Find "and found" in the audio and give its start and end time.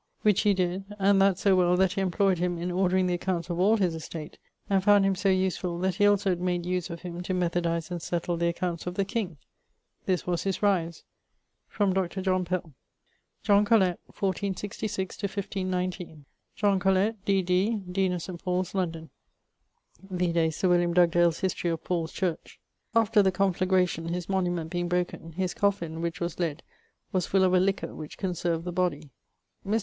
4.67-5.05